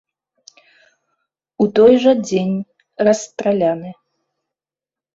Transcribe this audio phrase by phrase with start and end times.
[1.65, 2.57] У той жа дзень
[3.11, 3.97] расстраляны.